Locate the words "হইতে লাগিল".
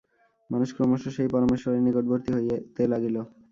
2.35-3.15